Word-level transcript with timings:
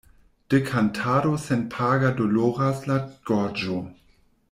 De 0.51 0.59
kantado 0.69 1.35
senpaga 1.43 2.11
doloras 2.21 2.83
la 2.93 2.99
gorĝo. 3.33 3.83